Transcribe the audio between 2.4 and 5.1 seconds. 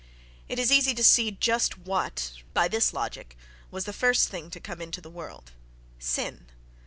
by this logic, was the first thing to come into